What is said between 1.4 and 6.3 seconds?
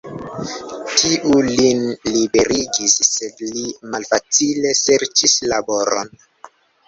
lin liberigis, sed li malfacile serĉis laboron.